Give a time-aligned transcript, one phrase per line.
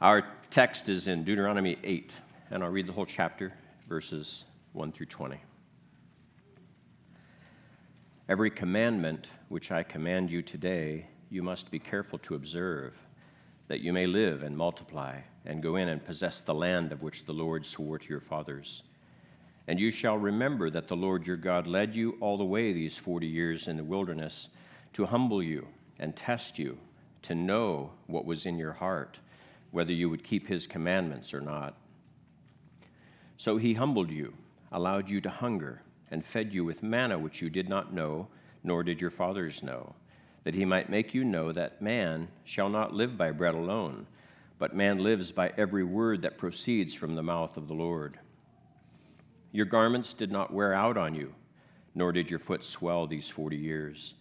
[0.00, 2.14] Our text is in Deuteronomy 8,
[2.50, 3.52] and I'll read the whole chapter,
[3.86, 5.38] verses 1 through 20.
[8.26, 12.94] Every commandment which I command you today, you must be careful to observe,
[13.68, 17.26] that you may live and multiply, and go in and possess the land of which
[17.26, 18.84] the Lord swore to your fathers.
[19.68, 22.96] And you shall remember that the Lord your God led you all the way these
[22.96, 24.48] forty years in the wilderness
[24.94, 26.78] to humble you and test you,
[27.20, 29.20] to know what was in your heart
[29.70, 31.76] whether you would keep his commandments or not.
[33.36, 34.34] So he humbled you,
[34.72, 38.28] allowed you to hunger, and fed you with manna which you did not know,
[38.64, 39.94] nor did your fathers know,
[40.44, 44.06] that he might make you know that man shall not live by bread alone,
[44.58, 48.18] but man lives by every word that proceeds from the mouth of the Lord.
[49.52, 51.34] Your garments did not wear out on you,
[51.94, 54.14] nor did your foot swell these forty years.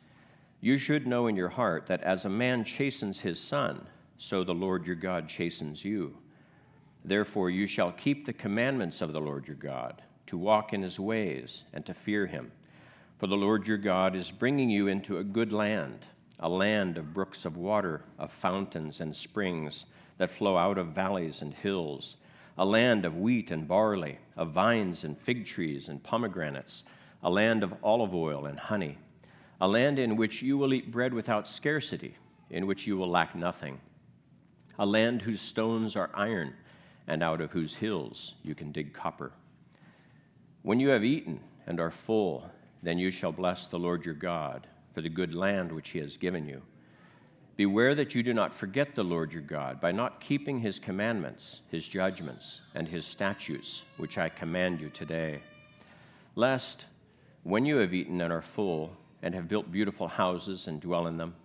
[0.62, 3.86] You should know in your heart that as a man chastens his son,
[4.22, 6.14] so the Lord your God chastens you.
[7.06, 11.00] Therefore, you shall keep the commandments of the Lord your God, to walk in his
[11.00, 12.52] ways, and to fear him.
[13.18, 16.06] For the Lord your God is bringing you into a good land,
[16.40, 19.86] a land of brooks of water, of fountains and springs
[20.18, 22.18] that flow out of valleys and hills,
[22.58, 26.84] a land of wheat and barley, of vines and fig trees and pomegranates,
[27.24, 28.98] a land of olive oil and honey,
[29.62, 32.18] a land in which you will eat bread without scarcity,
[32.50, 33.80] in which you will lack nothing
[34.80, 36.54] a land whose stones are iron,
[37.08, 39.34] and out of whose hills you can dig copper.
[40.64, 42.50] When you have eaten and are full,
[42.82, 46.16] then you shall bless the Lord your God for the good land which he has
[46.16, 46.62] given you.
[47.58, 51.60] Beware that you do not forget the Lord your God by not keeping his commandments,
[51.70, 55.42] his judgments, and his statutes, which I command you today.
[56.36, 56.86] Lest,
[57.44, 61.18] when you have eaten and are full, and have built beautiful houses and dwell in
[61.18, 61.36] them,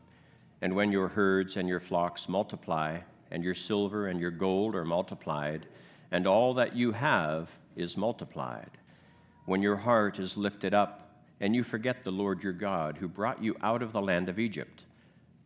[0.63, 3.01] and when your herds and your flocks multiply,
[3.35, 5.67] and your silver and your gold are multiplied,
[6.13, 8.71] and all that you have is multiplied.
[9.47, 13.43] When your heart is lifted up, and you forget the Lord your God, who brought
[13.43, 14.85] you out of the land of Egypt,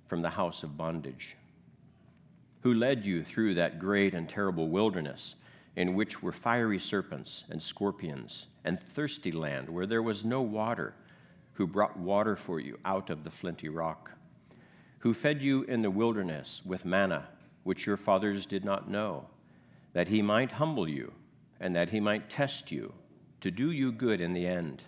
[0.07, 1.35] from the house of bondage,
[2.61, 5.37] who led you through that great and terrible wilderness,
[5.77, 10.93] in which were fiery serpents and scorpions, and thirsty land where there was no water,
[11.55, 14.11] who brought water for you out of the flinty rock,
[14.99, 17.27] who fed you in the wilderness with manna
[17.69, 19.27] which your fathers did not know,
[19.93, 21.13] that he might humble you
[21.61, 22.91] and that he might test you
[23.43, 24.83] to do you good in the end.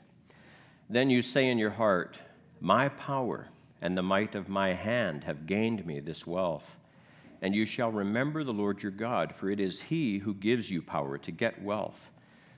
[0.88, 2.19] Then you say in your heart,
[2.58, 3.46] My power
[3.82, 6.74] and the might of my hand have gained me this wealth.
[7.42, 10.80] And you shall remember the Lord your God, for it is he who gives you
[10.80, 12.10] power to get wealth,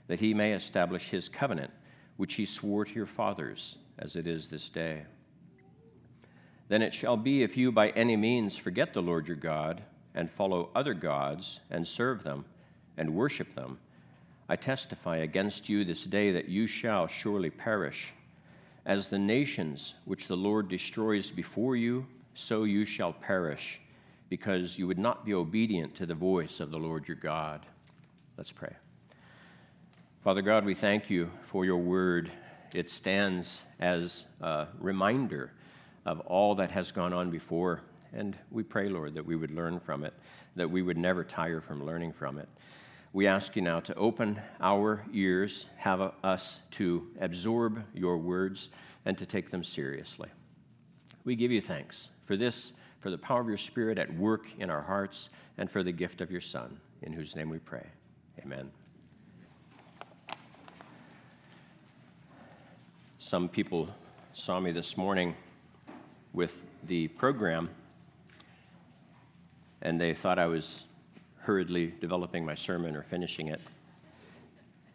[0.06, 1.72] that he may establish his covenant,
[2.16, 5.02] which he swore to your fathers, as it is this day.
[6.68, 9.82] Then it shall be if you by any means forget the Lord your God,
[10.14, 12.44] and follow other gods and serve them
[12.96, 13.78] and worship them,
[14.48, 18.12] I testify against you this day that you shall surely perish.
[18.84, 23.80] As the nations which the Lord destroys before you, so you shall perish,
[24.28, 27.64] because you would not be obedient to the voice of the Lord your God.
[28.36, 28.74] Let's pray.
[30.24, 32.30] Father God, we thank you for your word.
[32.74, 35.52] It stands as a reminder
[36.06, 37.80] of all that has gone on before
[38.12, 40.14] and we pray, Lord, that we would learn from it,
[40.56, 42.48] that we would never tire from learning from it.
[43.12, 48.70] We ask you now to open our ears, have us to absorb your words,
[49.04, 50.28] and to take them seriously.
[51.24, 54.70] We give you thanks for this, for the power of your Spirit at work in
[54.70, 57.86] our hearts, and for the gift of your Son, in whose name we pray.
[58.42, 58.70] Amen.
[63.18, 63.88] Some people
[64.32, 65.34] saw me this morning
[66.32, 67.68] with the program
[69.82, 70.84] and they thought I was
[71.36, 73.60] hurriedly developing my sermon or finishing it.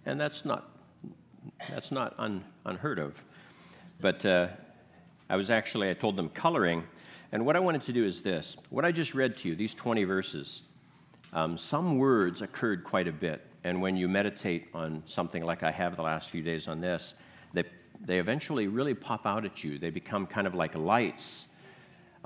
[0.06, 0.72] And that's not,
[1.70, 3.14] that's not un, unheard of.
[4.00, 4.48] But uh,
[5.30, 6.84] I was actually, I told them coloring.
[7.34, 9.76] And what I wanted to do is this what I just read to you, these
[9.76, 10.64] 20 verses,
[11.34, 13.46] um, some words occurred quite a bit.
[13.66, 17.16] And when you meditate on something like I have the last few days on this,
[17.52, 17.64] they,
[18.06, 19.78] they eventually really pop out at you.
[19.78, 21.47] They become kind of like lights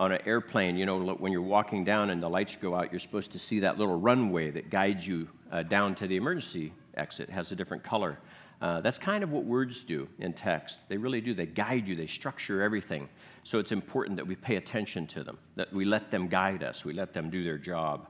[0.01, 2.99] on an airplane, you know, when you're walking down and the lights go out, you're
[2.99, 7.29] supposed to see that little runway that guides you uh, down to the emergency exit.
[7.29, 8.17] It has a different color.
[8.63, 10.79] Uh, that's kind of what words do in text.
[10.89, 11.35] They really do.
[11.35, 13.07] They guide you, they structure everything.
[13.43, 16.83] So it's important that we pay attention to them, that we let them guide us,
[16.83, 18.07] we let them do their job.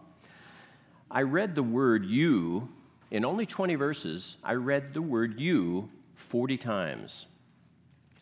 [1.10, 2.70] I read the word you
[3.12, 4.38] in only 20 verses.
[4.46, 7.26] I read the word you 40 times.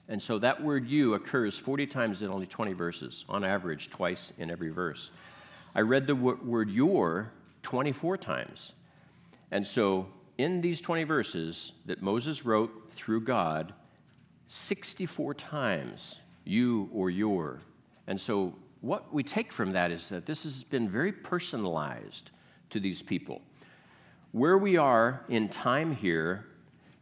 [0.09, 4.33] And so that word you occurs 40 times in only 20 verses, on average, twice
[4.39, 5.11] in every verse.
[5.75, 8.73] I read the word your 24 times.
[9.51, 10.07] And so,
[10.39, 13.73] in these 20 verses that Moses wrote through God,
[14.47, 17.61] 64 times, you or your.
[18.07, 22.31] And so, what we take from that is that this has been very personalized
[22.71, 23.41] to these people.
[24.31, 26.45] Where we are in time here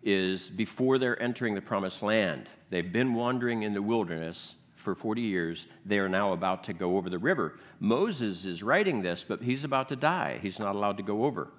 [0.08, 2.50] is before they're entering the promised land.
[2.70, 5.68] They've been wandering in the wilderness for 40 years.
[5.86, 7.60] They are now about to go over the river.
[7.82, 10.40] Moses is writing this, but he's about to die.
[10.42, 11.50] He's not allowed to go over.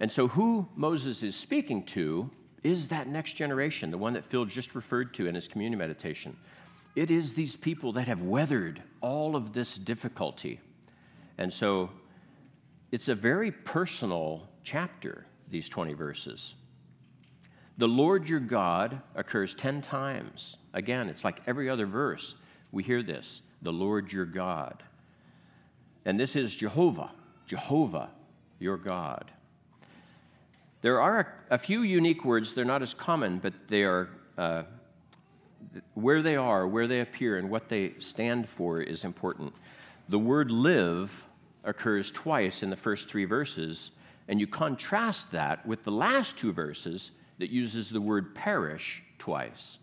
[0.00, 2.28] And so, who Moses is speaking to
[2.64, 6.36] is that next generation, the one that Phil just referred to in his communion meditation.
[6.96, 10.58] It is these people that have weathered all of this difficulty.
[11.38, 11.90] And so,
[12.90, 16.54] it's a very personal chapter, these 20 verses.
[17.78, 20.56] The Lord your God occurs 10 times.
[20.74, 22.34] Again, it's like every other verse.
[22.72, 24.82] We hear this the Lord your God.
[26.04, 27.10] And this is Jehovah,
[27.46, 28.10] Jehovah
[28.58, 29.30] your God.
[30.80, 32.52] There are a, few unique words.
[32.52, 34.62] They're not as common, but they are uh,
[35.94, 39.52] where they are, where they appear, and what they stand for is important.
[40.08, 41.24] The word live
[41.64, 43.90] occurs twice in the first three verses,
[44.28, 49.78] and you contrast that with the last two verses that uses the word perish twice.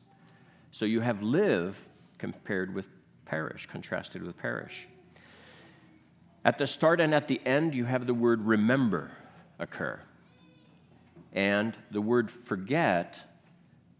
[0.71, 1.77] So you have live
[2.17, 2.87] compared with
[3.25, 4.87] perish, contrasted with perish.
[6.43, 9.11] At the start and at the end, you have the word remember
[9.57, 9.99] occur.
[11.33, 13.19] And the word forget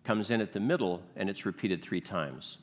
[0.04, 2.60] comes in at the middle and it's repeated three times.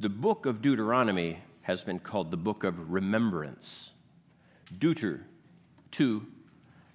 [0.00, 3.90] The book of Deuteronomy has been called the book of remembrance.
[4.78, 5.20] Deuter,
[5.90, 6.26] two,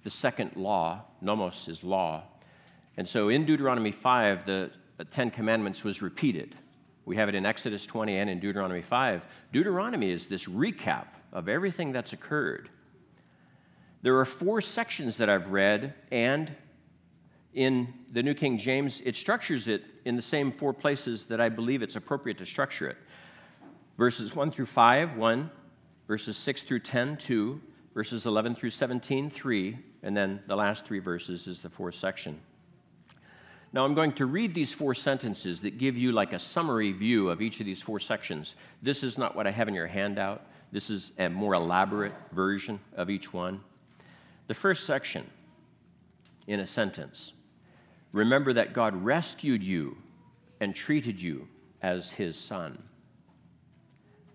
[0.04, 2.22] the second law, nomos is law.
[2.96, 4.70] And so in Deuteronomy 5, the
[5.10, 6.54] Ten Commandments was repeated.
[7.06, 9.26] We have it in Exodus 20 and in Deuteronomy 5.
[9.52, 12.68] Deuteronomy is this recap of everything that's occurred.
[14.02, 16.54] There are four sections that I've read, and
[17.54, 21.48] in the New King James, it structures it in the same four places that I
[21.48, 22.98] believe it's appropriate to structure it.
[23.96, 25.50] Verses 1 through 5, 1.
[26.06, 27.60] Verses 6 through 10, 2.
[27.94, 29.78] Verses 11 through 17, 3.
[30.02, 32.40] And then the last three verses is the fourth section.
[33.72, 37.28] Now, I'm going to read these four sentences that give you like a summary view
[37.30, 38.54] of each of these four sections.
[38.82, 42.80] This is not what I have in your handout, this is a more elaborate version
[42.96, 43.60] of each one.
[44.48, 45.24] The first section,
[46.46, 47.32] in a sentence
[48.12, 49.96] remember that God rescued you
[50.60, 51.48] and treated you
[51.82, 52.80] as his son.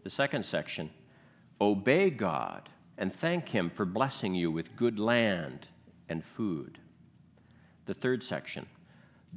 [0.04, 0.90] The second section,
[1.62, 2.68] obey God
[3.00, 5.66] and thank him for blessing you with good land
[6.10, 6.78] and food.
[7.86, 8.68] The third section,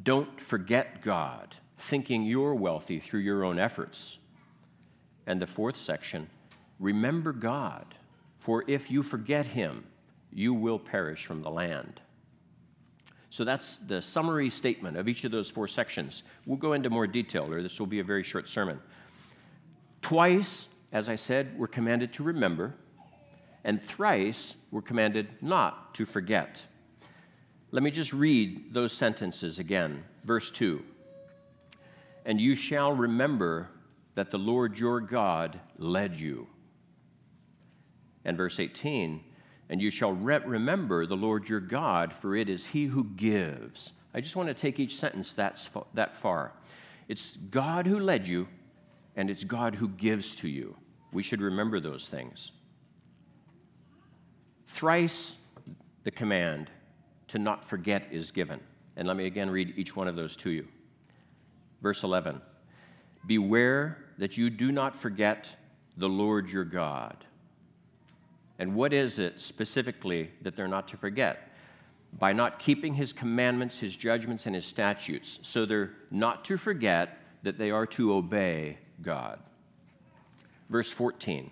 [0.02, 4.18] don't forget God, thinking you're wealthy through your own efforts.
[5.26, 6.28] And the fourth section,
[6.80, 7.94] remember God,
[8.38, 9.84] for if you forget him,
[10.32, 12.00] you will perish from the land.
[13.30, 16.24] So that's the summary statement of each of those four sections.
[16.46, 18.80] We'll go into more detail, or this will be a very short sermon.
[20.00, 22.74] Twice, as I said, we're commanded to remember,
[23.64, 26.62] and thrice we're commanded not to forget.
[27.70, 30.04] Let me just read those sentences again.
[30.24, 30.82] Verse 2
[32.26, 33.68] And you shall remember
[34.14, 36.46] that the Lord your God led you.
[38.24, 39.24] And verse 18
[39.72, 43.94] and you shall re- remember the Lord your God, for it is he who gives.
[44.12, 46.52] I just want to take each sentence that, that far.
[47.08, 48.46] It's God who led you,
[49.16, 50.76] and it's God who gives to you.
[51.14, 52.52] We should remember those things.
[54.72, 55.36] Thrice
[56.04, 56.70] the command
[57.28, 58.60] to not forget is given.
[58.96, 60.66] And let me again read each one of those to you.
[61.82, 62.40] Verse 11
[63.26, 65.50] Beware that you do not forget
[65.96, 67.24] the Lord your God
[68.62, 71.50] and what is it specifically that they're not to forget?
[72.20, 75.40] By not keeping his commandments, his judgments, and his statutes.
[75.42, 79.40] So they're not to forget that they are to obey God.
[80.70, 81.50] Verse 14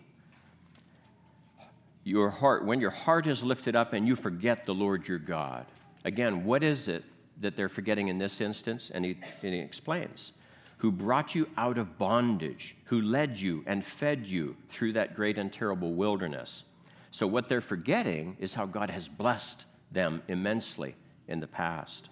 [2.04, 5.66] Your heart, when your heart is lifted up and you forget the Lord your God.
[6.04, 7.04] Again, what is it
[7.40, 8.90] that they're forgetting in this instance?
[8.92, 10.33] And he, and he explains
[10.80, 15.37] who brought you out of bondage, who led you and fed you through that great
[15.37, 16.64] and terrible wilderness.
[17.11, 20.95] So, what they're forgetting is how God has blessed them immensely
[21.28, 22.09] in the past.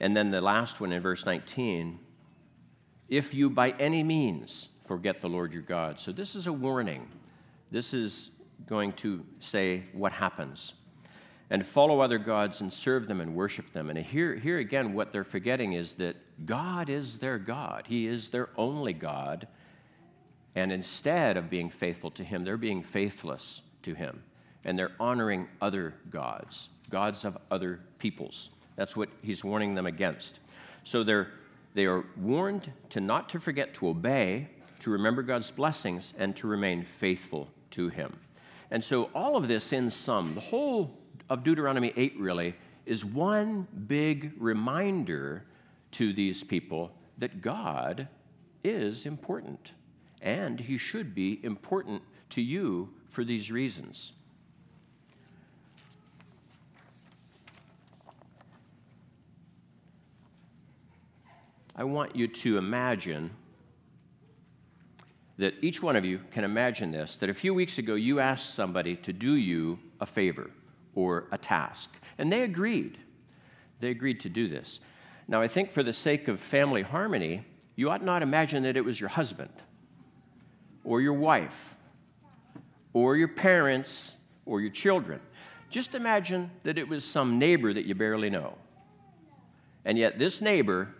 [0.00, 1.98] And then the last one in verse 19
[3.10, 6.00] if you by any means forget the Lord your God.
[6.00, 7.06] So, this is a warning.
[7.74, 8.30] This is
[8.66, 10.74] going to say what happens.
[11.50, 13.90] And follow other gods and serve them and worship them.
[13.90, 16.16] And here, here again, what they're forgetting is that
[16.46, 19.46] God is their God, He is their only God
[20.54, 24.22] and instead of being faithful to Him, they're being faithless to him.
[24.64, 28.50] And they're honoring other gods, gods of other peoples.
[28.76, 30.40] That's what he's warning them against.
[30.84, 31.28] So they're,
[31.74, 34.48] they are warned to not to forget to obey,
[34.80, 38.18] to remember God's blessings, and to remain faithful to him.
[38.70, 40.98] And so all of this in sum, the whole
[41.30, 42.54] of Deuteronomy 8 really,
[42.86, 45.44] is one big reminder
[45.92, 48.08] to these people that God
[48.62, 49.72] is important
[50.22, 54.12] and he should be important to you for these reasons.
[61.76, 63.30] I want you to imagine
[65.38, 68.54] that each one of you can imagine this that a few weeks ago you asked
[68.54, 70.50] somebody to do you a favor
[70.94, 72.98] or a task, and they agreed.
[73.80, 74.80] They agreed to do this.
[75.26, 77.44] Now, I think for the sake of family harmony,
[77.76, 79.50] you ought not imagine that it was your husband
[80.84, 81.74] or your wife
[82.92, 84.14] or your parents
[84.46, 85.20] or your children.
[85.70, 88.54] Just imagine that it was some neighbor that you barely know.
[89.84, 90.94] And yet, this neighbor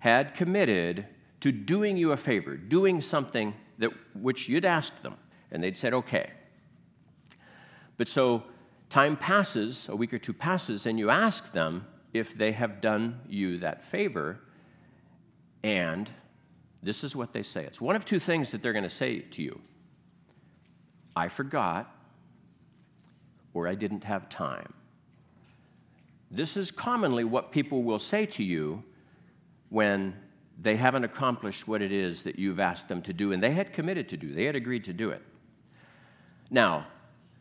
[0.00, 1.06] had committed
[1.40, 5.16] to doing you a favor, doing something that, which you'd asked them,
[5.50, 6.30] and they'd said, okay.
[7.96, 8.42] But so
[8.90, 13.20] time passes, a week or two passes, and you ask them if they have done
[13.28, 14.40] you that favor,
[15.62, 16.08] and
[16.82, 17.64] this is what they say.
[17.64, 19.60] It's one of two things that they're going to say to you
[21.16, 21.92] I forgot,
[23.52, 24.72] or I didn't have time.
[26.30, 28.82] This is commonly what people will say to you
[29.70, 30.14] when
[30.60, 33.72] they haven't accomplished what it is that you've asked them to do, and they had
[33.72, 35.22] committed to do, they had agreed to do it.
[36.50, 36.86] Now,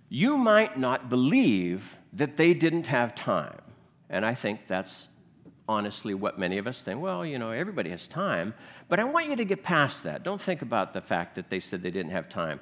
[0.09, 3.61] you might not believe that they didn't have time,
[4.09, 5.07] and I think that's
[5.67, 7.01] honestly what many of us think.
[7.01, 8.53] Well, you know, everybody has time.
[8.87, 10.23] But I want you to get past that.
[10.23, 12.59] Don't think about the fact that they said they didn't have time.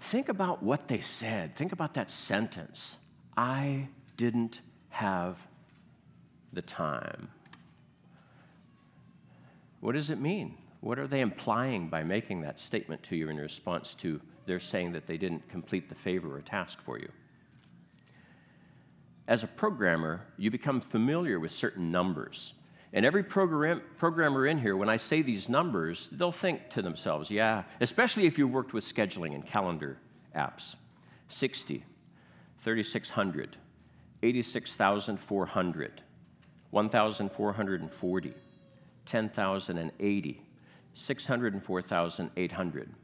[0.00, 1.56] Think about what they said.
[1.56, 2.96] Think about that sentence
[3.36, 5.38] I didn't have
[6.52, 7.28] the time.
[9.82, 10.56] What does it mean?
[10.80, 14.92] What are they implying by making that statement to you in response to their saying
[14.92, 17.10] that they didn't complete the favor or task for you?
[19.28, 22.54] as a programmer, you become familiar with certain numbers.
[22.92, 27.30] And every program, programmer in here, when I say these numbers, they'll think to themselves,
[27.30, 29.96] yeah, especially if you've worked with scheduling and calendar
[30.36, 30.76] apps
[31.28, 31.82] 60,
[32.60, 33.56] 3,600,
[34.22, 36.02] 86,400,
[36.70, 38.34] 1,440,
[39.06, 40.42] 10,080,
[40.94, 42.94] 604,800.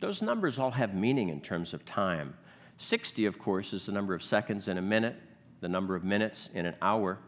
[0.00, 2.34] Those numbers all have meaning in terms of time.
[2.78, 5.16] 60, of course, is the number of seconds in a minute,
[5.60, 7.18] the number of minutes in an hour.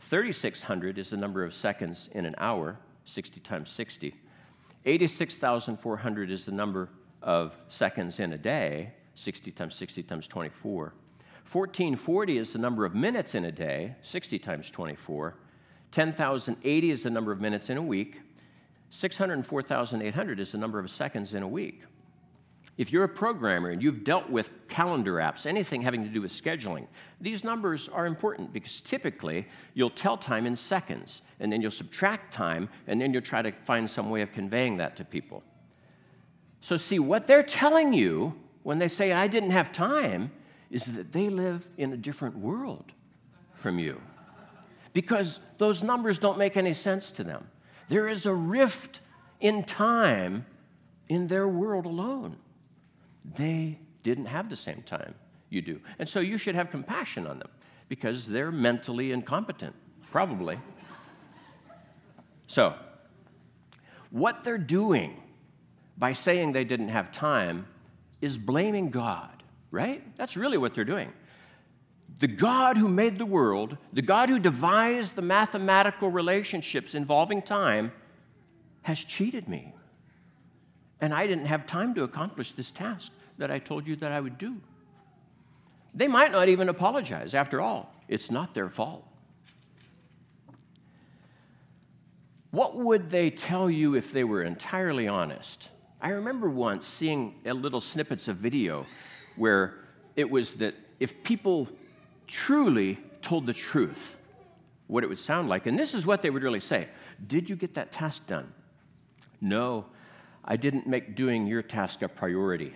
[0.00, 4.14] 3,600 is the number of seconds in an hour, 60 times 60.
[4.84, 6.88] 86,400 is the number
[7.22, 10.94] of seconds in a day, 60 times 60 times 24.
[11.50, 15.34] 1440 is the number of minutes in a day, 60 times 24.
[15.90, 18.20] 10,080 is the number of minutes in a week.
[18.90, 21.82] 604,800 is the number of seconds in a week.
[22.76, 26.30] If you're a programmer and you've dealt with calendar apps, anything having to do with
[26.30, 26.86] scheduling,
[27.20, 32.32] these numbers are important because typically you'll tell time in seconds and then you'll subtract
[32.32, 35.42] time and then you'll try to find some way of conveying that to people.
[36.60, 40.30] So, see, what they're telling you when they say, I didn't have time,
[40.70, 42.92] is that they live in a different world
[43.54, 44.00] from you
[44.98, 47.46] because those numbers don't make any sense to them.
[47.88, 49.00] There is a rift
[49.38, 50.44] in time
[51.08, 52.36] in their world alone.
[53.36, 55.14] They didn't have the same time
[55.50, 55.78] you do.
[56.00, 57.48] And so you should have compassion on them
[57.88, 59.72] because they're mentally incompetent,
[60.10, 60.58] probably.
[62.48, 62.74] So,
[64.10, 65.22] what they're doing
[65.96, 67.68] by saying they didn't have time
[68.20, 70.02] is blaming God, right?
[70.16, 71.12] That's really what they're doing.
[72.18, 77.92] The God who made the world, the God who devised the mathematical relationships involving time,
[78.82, 79.74] has cheated me
[81.00, 84.20] and I didn't have time to accomplish this task that I told you that I
[84.20, 84.56] would do.
[85.94, 87.34] They might not even apologize.
[87.34, 89.04] After all, it's not their fault.
[92.50, 95.68] What would they tell you if they were entirely honest?
[96.00, 98.86] I remember once seeing a little snippets of video
[99.36, 99.84] where
[100.16, 101.68] it was that if people
[102.28, 104.16] truly told the truth,
[104.86, 105.66] what it would sound like.
[105.66, 106.88] And this is what they would really say
[107.26, 108.52] Did you get that task done?
[109.40, 109.86] No,
[110.44, 112.74] I didn't make doing your task a priority.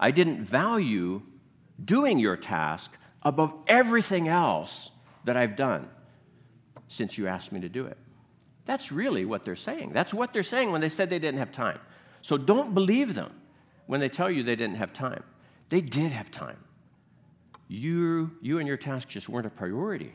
[0.00, 1.22] I didn't value
[1.84, 4.90] doing your task above everything else
[5.24, 5.88] that I've done
[6.88, 7.98] since you asked me to do it.
[8.64, 9.92] That's really what they're saying.
[9.92, 11.78] That's what they're saying when they said they didn't have time.
[12.22, 13.32] So don't believe them
[13.86, 15.22] when they tell you they didn't have time.
[15.68, 16.58] They did have time.
[17.68, 20.12] You, you and your task just weren't a priority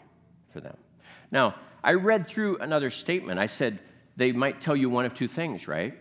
[0.49, 0.75] for them.
[1.31, 3.39] Now, I read through another statement.
[3.39, 3.79] I said
[4.15, 5.95] they might tell you one of two things, right?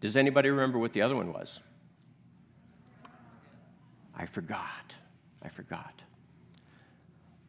[0.00, 1.60] Does anybody remember what the other one was?
[4.16, 4.94] I forgot.
[5.42, 6.02] I forgot.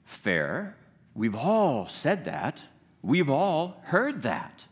[0.03, 0.77] Fair.
[1.15, 2.63] We've all said that.
[3.01, 4.65] We've all heard that.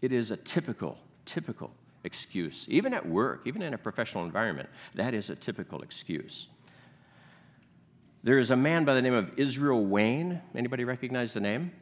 [0.00, 1.72] It is a typical, typical
[2.04, 2.66] excuse.
[2.68, 6.48] Even at work, even in a professional environment, that is a typical excuse.
[8.24, 10.40] There is a man by the name of Israel Wayne.
[10.54, 11.72] Anybody recognize the name?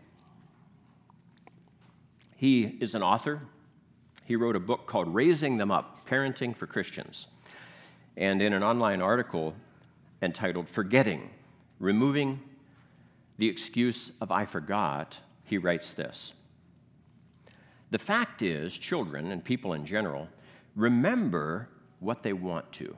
[2.36, 3.42] He is an author.
[4.24, 7.26] He wrote a book called Raising Them Up Parenting for Christians.
[8.16, 9.54] And in an online article
[10.22, 11.28] entitled Forgetting,
[11.78, 12.40] Removing
[13.38, 16.32] the Excuse of I Forgot, he writes this
[17.90, 20.28] The fact is, children and people in general
[20.76, 21.68] remember
[21.98, 22.96] what they want to.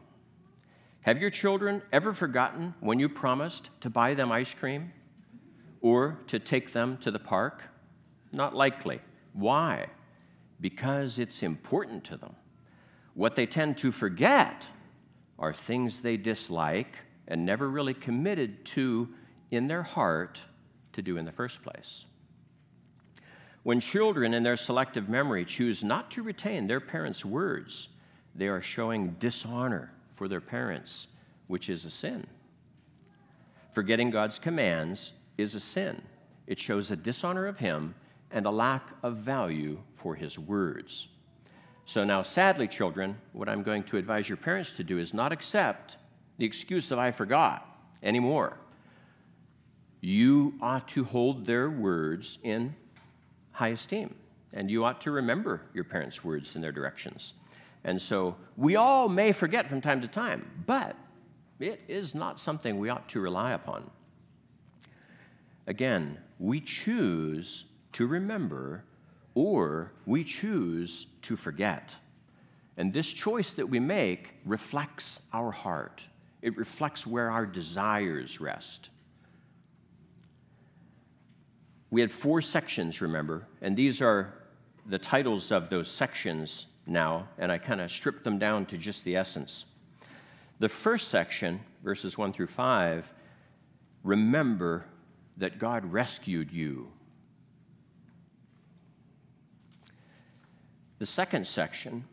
[1.00, 4.92] Have your children ever forgotten when you promised to buy them ice cream
[5.80, 7.62] or to take them to the park?
[8.30, 9.00] Not likely.
[9.32, 9.86] Why?
[10.60, 12.36] Because it's important to them.
[13.14, 14.66] What they tend to forget
[15.38, 16.96] are things they dislike
[17.26, 19.08] and never really committed to
[19.50, 20.40] in their heart
[20.92, 22.04] to do in the first place.
[23.62, 27.88] When children in their selective memory choose not to retain their parents' words,
[28.34, 31.06] they are showing dishonor for their parents,
[31.46, 32.26] which is a sin.
[33.70, 36.02] Forgetting God's commands is a sin.
[36.46, 37.94] It shows a dishonor of Him
[38.32, 41.08] and a lack of value for His words.
[41.84, 45.32] So now, sadly, children, what I'm going to advise your parents to do is not
[45.32, 45.98] accept
[46.38, 47.66] the excuse of I forgot
[48.02, 48.58] anymore.
[50.00, 52.74] You ought to hold their words in
[53.62, 54.12] high esteem,
[54.54, 57.34] and you ought to remember your parents' words and their directions.
[57.84, 60.96] And so we all may forget from time to time, but
[61.60, 63.88] it is not something we ought to rely upon.
[65.68, 68.82] Again, we choose to remember
[69.36, 71.94] or we choose to forget.
[72.78, 76.02] And this choice that we make reflects our heart,
[76.42, 78.90] it reflects where our desires rest.
[81.92, 84.32] We had four sections, remember, and these are
[84.86, 89.04] the titles of those sections now, and I kind of stripped them down to just
[89.04, 89.66] the essence.
[90.58, 93.12] The first section, verses 1 through 5,
[94.04, 94.86] remember
[95.36, 96.90] that God rescued you.
[100.98, 102.06] The second section,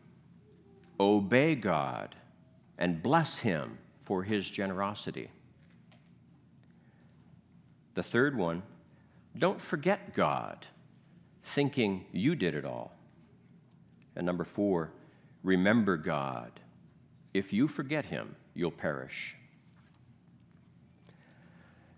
[1.00, 2.14] obey God
[2.76, 5.30] and bless Him for His generosity.
[7.94, 8.62] The third one,
[9.38, 10.66] don't forget God,
[11.44, 12.92] thinking you did it all.
[14.16, 14.92] And number four,
[15.42, 16.50] remember God.
[17.32, 19.36] If you forget him, you'll perish.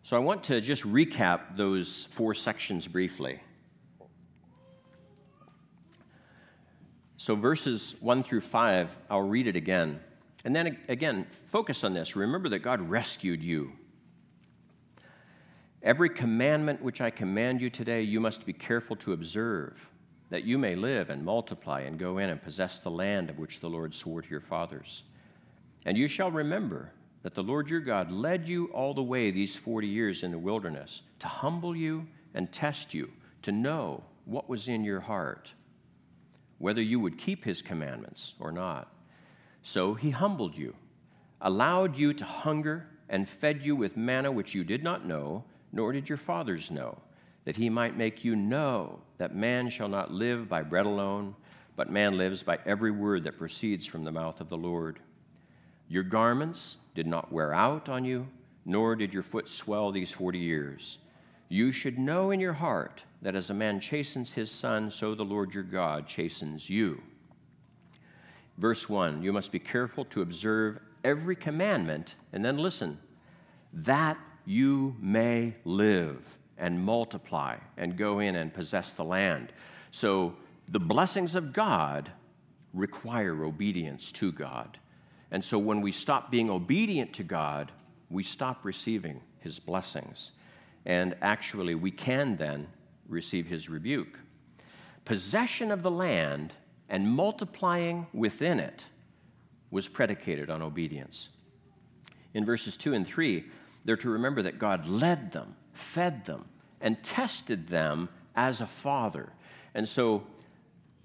[0.03, 3.40] So I want to just recap those four sections briefly.
[7.16, 10.01] So, verses 1 through 5, I'll read it again.
[10.45, 12.16] And then again, focus on this.
[12.16, 13.73] Remember that God rescued you.
[15.83, 19.88] Every commandment which I command you today, you must be careful to observe
[20.31, 23.61] that you may live and multiply and go in and possess the land of which
[23.61, 25.03] the Lord swore to your fathers.
[25.85, 26.92] And you shall remember
[27.23, 30.38] that the Lord your God led you all the way these 40 years in the
[30.38, 33.11] wilderness to humble you and test you,
[33.42, 35.53] to know what was in your heart,
[36.59, 38.92] whether you would keep his commandments or not.
[39.62, 40.75] So he humbled you,
[41.40, 45.92] allowed you to hunger, and fed you with manna which you did not know, nor
[45.92, 46.96] did your fathers know
[47.44, 51.35] that he might make you know that man shall not live by bread alone,
[51.76, 55.00] but man lives by every word that proceeds from the mouth of the Lord.
[55.88, 58.26] Your garments did not wear out on you,
[58.64, 60.98] nor did your foot swell these forty years.
[61.48, 65.24] You should know in your heart that as a man chastens his son, so the
[65.24, 67.02] Lord your God chastens you.
[68.58, 72.98] Verse 1 You must be careful to observe every commandment, and then listen,
[73.72, 76.22] that you may live
[76.59, 79.52] and multiply and go in and possess the land.
[79.90, 80.35] So
[80.68, 82.11] the blessings of God
[82.72, 84.78] require obedience to God.
[85.31, 87.72] And so when we stop being obedient to God,
[88.11, 90.33] we stop receiving his blessings.
[90.85, 92.66] And actually, we can then
[93.09, 94.18] receive his rebuke.
[95.05, 96.52] Possession of the land
[96.88, 98.85] and multiplying within it
[99.70, 101.31] was predicated on obedience.
[102.35, 103.44] In verses 2 and 3,
[103.85, 106.45] they're to remember that God led them, fed them,
[106.81, 109.33] and tested them as a father.
[109.75, 110.23] And so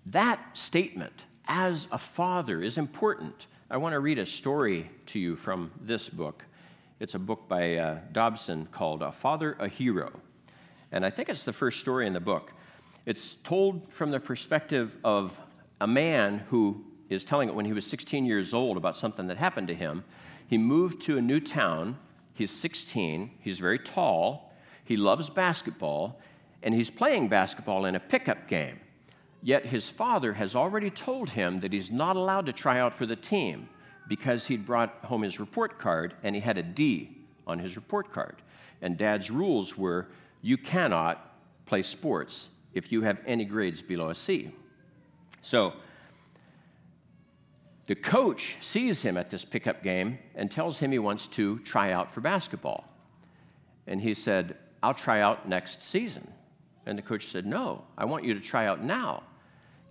[0.07, 3.47] that statement as a father is important.
[3.69, 6.43] I want to read a story to you from this book.
[6.99, 10.11] It's a book by uh, Dobson called A Father, a Hero.
[10.91, 12.51] And I think it's the first story in the book.
[13.05, 15.37] It's told from the perspective of
[15.81, 19.37] a man who is telling it when he was 16 years old about something that
[19.37, 20.03] happened to him.
[20.47, 21.97] He moved to a new town.
[22.37, 23.31] He's 16.
[23.39, 24.53] He's very tall.
[24.85, 26.19] He loves basketball.
[26.61, 28.79] And he's playing basketball in a pickup game.
[29.41, 33.07] Yet his father has already told him that he's not allowed to try out for
[33.07, 33.67] the team
[34.07, 37.09] because he'd brought home his report card and he had a D
[37.47, 38.35] on his report card.
[38.83, 40.09] And dad's rules were
[40.43, 44.51] you cannot play sports if you have any grades below a C.
[45.41, 45.73] So
[47.87, 51.93] the coach sees him at this pickup game and tells him he wants to try
[51.93, 52.85] out for basketball.
[53.87, 56.27] And he said, I'll try out next season.
[56.85, 59.23] And the coach said, No, I want you to try out now.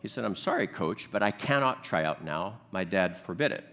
[0.02, 2.60] He said, I'm sorry, coach, but I cannot try out now.
[2.70, 3.64] My dad forbid it.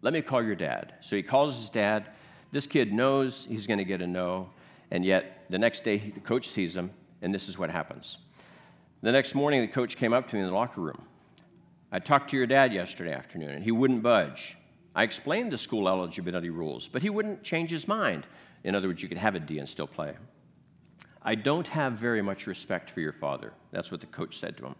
[0.00, 0.94] Let me call your dad.
[1.00, 2.08] So he calls his dad.
[2.50, 4.50] This kid knows he's going to get a no,
[4.90, 8.18] and yet the next day the coach sees him, and this is what happens.
[9.02, 11.04] The next morning, the coach came up to me in the locker room.
[11.94, 14.56] I talked to your dad yesterday afternoon, and he wouldn't budge.
[14.96, 18.26] I explained the school eligibility rules, but he wouldn't change his mind.
[18.64, 20.12] In other words, you could have a D and still play.
[21.22, 23.52] I don't have very much respect for your father.
[23.70, 24.74] That's what the coach said to him.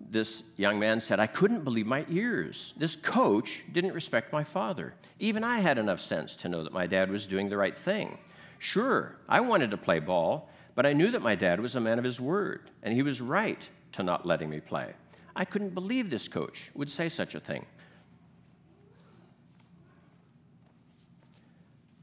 [0.00, 2.72] This young man said, I couldn't believe my ears.
[2.78, 4.94] This coach didn't respect my father.
[5.18, 8.16] Even I had enough sense to know that my dad was doing the right thing.
[8.60, 11.98] Sure, I wanted to play ball, but I knew that my dad was a man
[11.98, 14.94] of his word, and he was right to not letting me play.
[15.36, 17.64] I couldn't believe this coach would say such a thing.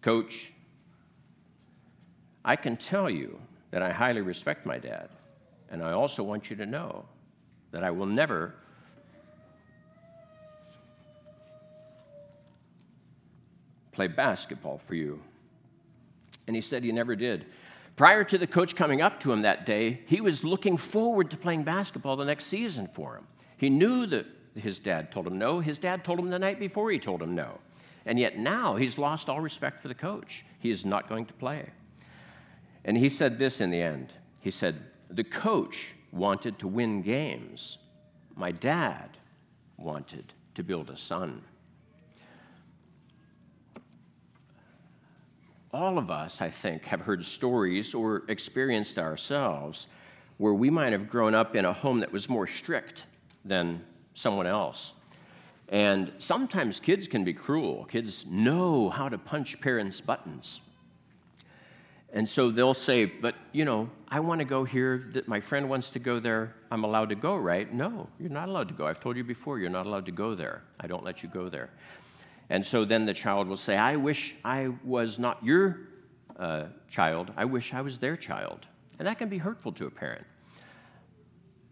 [0.01, 0.51] Coach,
[2.43, 3.39] I can tell you
[3.69, 5.09] that I highly respect my dad,
[5.69, 7.05] and I also want you to know
[7.71, 8.55] that I will never
[13.91, 15.21] play basketball for you.
[16.47, 17.45] And he said he never did.
[18.01, 21.37] Prior to the coach coming up to him that day, he was looking forward to
[21.37, 23.27] playing basketball the next season for him.
[23.57, 25.59] He knew that his dad told him no.
[25.59, 27.59] His dad told him the night before he told him no.
[28.07, 30.43] And yet now he's lost all respect for the coach.
[30.57, 31.69] He is not going to play.
[32.85, 34.11] And he said this in the end.
[34.41, 37.77] He said, The coach wanted to win games.
[38.35, 39.15] My dad
[39.77, 41.43] wanted to build a son.
[45.73, 49.87] All of us, I think, have heard stories or experienced ourselves
[50.37, 53.05] where we might have grown up in a home that was more strict
[53.45, 54.91] than someone else.
[55.69, 57.85] And sometimes kids can be cruel.
[57.85, 60.59] Kids know how to punch parents' buttons.
[62.11, 65.69] And so they'll say, But, you know, I want to go here, that my friend
[65.69, 66.53] wants to go there.
[66.69, 67.73] I'm allowed to go, right?
[67.73, 68.85] No, you're not allowed to go.
[68.85, 70.63] I've told you before, you're not allowed to go there.
[70.81, 71.69] I don't let you go there.
[72.51, 75.79] And so then the child will say, I wish I was not your
[76.37, 77.31] uh, child.
[77.37, 78.67] I wish I was their child.
[78.99, 80.25] And that can be hurtful to a parent.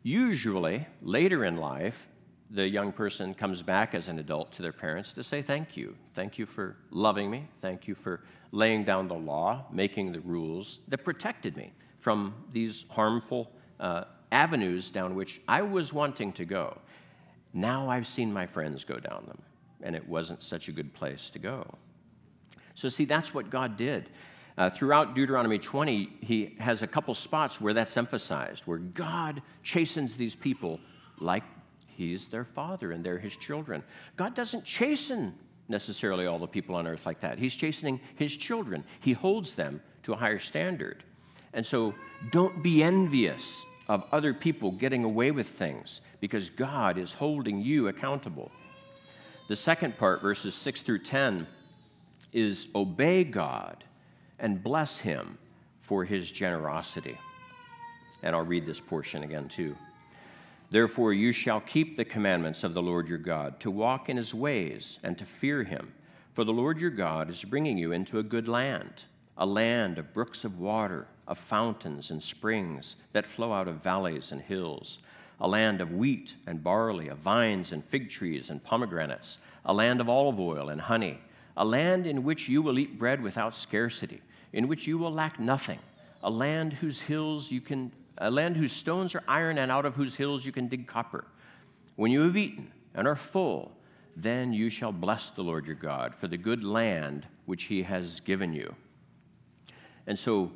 [0.03, 2.07] Usually, later in life,
[2.51, 5.97] the young person comes back as an adult to their parents to say, Thank you.
[6.13, 7.45] Thank you for loving me.
[7.61, 12.85] Thank you for laying down the law, making the rules that protected me from these
[12.89, 16.77] harmful uh, avenues down which I was wanting to go.
[17.53, 19.41] Now I've seen my friends go down them,
[19.81, 21.65] and it wasn't such a good place to go.
[22.75, 24.09] So, see, that's what God did.
[24.57, 30.17] Uh, throughout Deuteronomy 20, he has a couple spots where that's emphasized, where God chastens
[30.17, 30.79] these people
[31.19, 31.43] like
[31.87, 33.83] he's their father and they're his children.
[34.17, 35.33] God doesn't chasten
[35.69, 37.37] necessarily all the people on earth like that.
[37.37, 41.03] He's chastening his children, he holds them to a higher standard.
[41.53, 41.93] And so
[42.31, 47.87] don't be envious of other people getting away with things because God is holding you
[47.87, 48.51] accountable.
[49.49, 51.47] The second part, verses 6 through 10,
[52.33, 53.83] is obey God
[54.37, 55.39] and bless him
[55.81, 57.17] for his generosity.
[58.21, 59.75] And I'll read this portion again, too.
[60.69, 64.35] Therefore, you shall keep the commandments of the Lord your God, to walk in his
[64.35, 65.91] ways and to fear him.
[66.33, 69.05] For the Lord your God is bringing you into a good land,
[69.39, 74.31] a land of brooks of water, of fountains and springs that flow out of valleys
[74.31, 74.99] and hills,
[75.41, 80.01] a land of wheat and barley, of vines and fig trees and pomegranates, a land
[80.01, 81.19] of olive oil and honey,
[81.57, 84.21] a land in which you will eat bread without scarcity,
[84.53, 85.79] in which you will lack nothing,
[86.23, 89.95] a land whose hills you can a land whose stones are iron and out of
[89.95, 91.25] whose hills you can dig copper.
[91.95, 93.71] When you have eaten and are full,
[94.15, 98.19] then you shall bless the Lord your God for the good land which he has
[98.19, 98.75] given you.
[100.07, 100.51] And so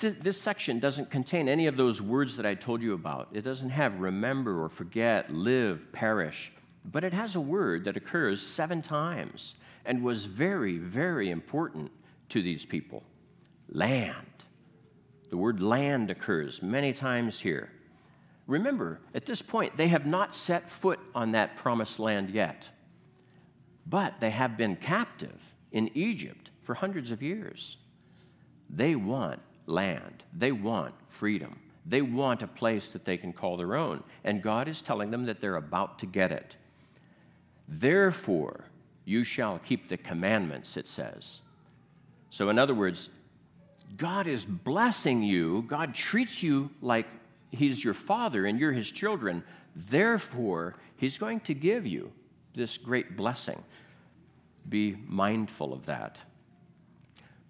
[0.00, 3.28] Th- this section doesn't contain any of those words that I told you about.
[3.32, 6.52] It doesn't have remember or forget, live, perish,
[6.86, 11.90] but it has a word that occurs seven times and was very, very important
[12.30, 13.02] to these people
[13.70, 14.26] land.
[15.30, 17.70] The word land occurs many times here.
[18.46, 22.68] Remember, at this point, they have not set foot on that promised land yet,
[23.86, 25.40] but they have been captive
[25.72, 27.78] in Egypt for hundreds of years.
[28.70, 33.76] They want land, they want freedom, they want a place that they can call their
[33.76, 34.02] own.
[34.24, 36.56] And God is telling them that they're about to get it.
[37.68, 38.64] Therefore,
[39.04, 41.40] you shall keep the commandments, it says.
[42.30, 43.10] So, in other words,
[43.96, 45.62] God is blessing you.
[45.68, 47.06] God treats you like
[47.50, 49.42] He's your father and you're His children.
[49.76, 52.10] Therefore, He's going to give you
[52.54, 53.62] this great blessing.
[54.68, 56.18] Be mindful of that.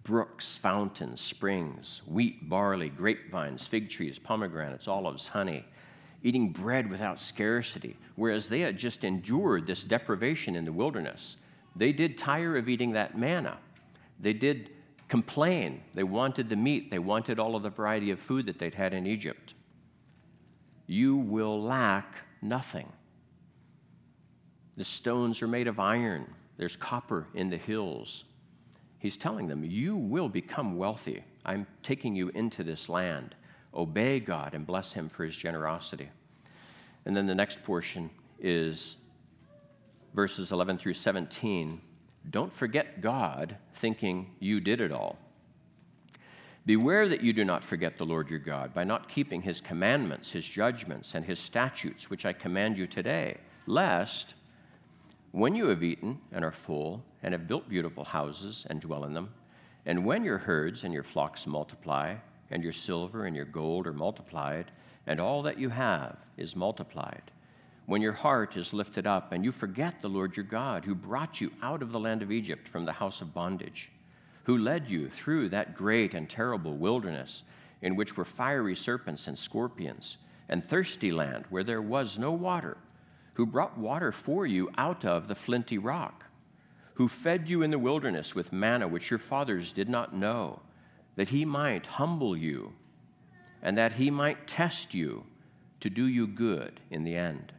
[0.05, 5.65] Brooks, fountains, springs, wheat, barley, grapevines, fig trees, pomegranates, olives, honey,
[6.23, 11.39] eating bread without scarcity, whereas they had just endured this deprivation in the wilderness.
[11.75, 13.59] They did tire of eating that manna.
[14.21, 14.71] They did
[15.09, 15.81] complain.
[15.95, 18.93] They wanted the meat, they wanted all of the variety of food that they'd had
[18.93, 19.55] in Egypt.
[20.87, 22.93] You will lack nothing.
[24.77, 28.25] The stones are made of iron, there's copper in the hills.
[29.05, 31.23] He's telling them, You will become wealthy.
[31.45, 33.35] I'm taking you into this land.
[33.75, 36.09] Obey God and bless Him for His generosity.
[37.05, 38.09] And then the next portion
[38.41, 38.97] is
[40.15, 41.83] verses 11 through 17.
[42.31, 45.19] Don't forget God, thinking you did it all.
[46.65, 50.31] Beware that you do not forget the Lord your God by not keeping his commandments,
[50.31, 53.37] his judgments, and his statutes, which I command you today,
[53.67, 54.35] lest,
[55.35, 59.13] when you have eaten and are full, and have built beautiful houses and dwell in
[59.13, 59.29] them,
[59.85, 62.15] and when your herds and your flocks multiply,
[62.53, 64.71] and your silver and your gold are multiplied,
[65.09, 67.33] and all that you have is multiplied,
[67.87, 71.41] when your heart is lifted up and you forget the Lord your God, who brought
[71.41, 73.91] you out of the land of Egypt from the house of bondage,
[74.45, 77.43] who led you through that great and terrible wilderness
[77.83, 80.19] in which were fiery serpents and scorpions,
[80.49, 82.77] and thirsty land where there was no water,
[83.35, 86.25] who brought water for you out of the flinty rock,
[86.95, 90.61] who fed you in the wilderness with manna which your fathers did not know,
[91.17, 92.73] that he might humble you
[93.63, 95.25] and that he might test you
[95.81, 97.53] to do you good in the end.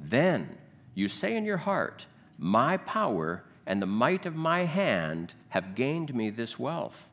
[0.00, 0.58] Then
[0.94, 2.06] you say in your heart,
[2.38, 7.08] My power and the might of my hand have gained me this wealth.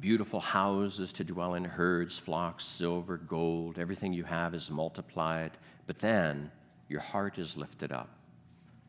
[0.00, 5.52] Beautiful houses to dwell in, herds, flocks, silver, gold, everything you have is multiplied.
[5.86, 6.50] But then
[6.88, 8.10] your heart is lifted up.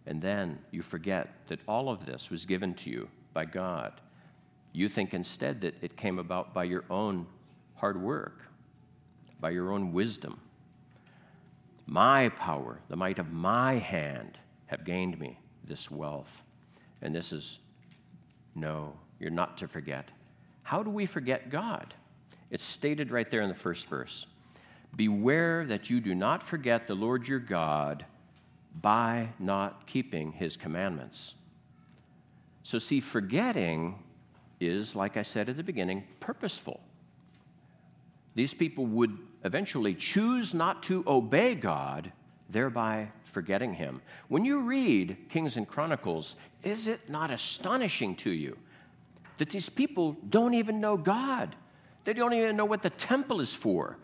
[0.07, 4.01] And then you forget that all of this was given to you by God.
[4.73, 7.25] You think instead that it came about by your own
[7.75, 8.43] hard work,
[9.39, 10.39] by your own wisdom.
[11.87, 14.37] My power, the might of my hand,
[14.67, 16.41] have gained me this wealth.
[17.01, 17.59] And this is
[18.55, 20.09] no, you're not to forget.
[20.65, 21.93] How do we forget God?
[22.49, 24.25] It's stated right there in the first verse.
[24.95, 28.03] Beware that you do not forget the Lord your God
[28.81, 31.35] by not keeping his commandments.
[32.63, 34.01] So, see, forgetting
[34.59, 36.79] is, like I said at the beginning, purposeful.
[38.33, 42.11] These people would eventually choose not to obey God,
[42.49, 44.01] thereby forgetting Him.
[44.29, 48.57] When you read Kings and Chronicles, is it not astonishing to you
[49.37, 51.55] that these people don't even know God?
[52.03, 53.97] They don't even know what the temple is for.